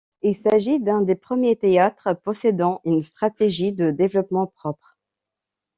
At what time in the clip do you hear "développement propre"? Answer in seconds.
3.91-4.97